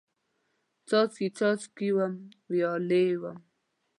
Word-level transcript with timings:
څاڅکي، 0.87 1.27
څاڅکي 1.37 1.89
وم، 1.97 2.13
ویالې 2.51 3.05
وم 3.21 3.37